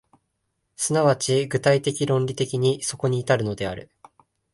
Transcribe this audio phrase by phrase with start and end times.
[0.77, 3.91] 即ち具体的論理的にそこに至るのである。